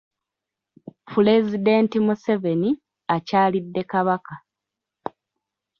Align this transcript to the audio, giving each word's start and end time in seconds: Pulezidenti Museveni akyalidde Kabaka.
Pulezidenti 1.09 1.97
Museveni 2.05 2.69
akyalidde 3.15 3.81
Kabaka. 3.91 4.35